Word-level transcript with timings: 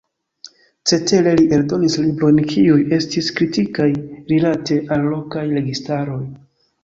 Cetere 0.91 1.33
li 1.39 1.43
eldonis 1.57 1.97
librojn 2.05 2.39
kiuj 2.53 2.79
estis 2.97 3.29
kritikaj 3.41 3.87
rilate 4.31 4.79
al 4.97 5.05
lokaj 5.13 5.47
registaroj. 5.53 6.21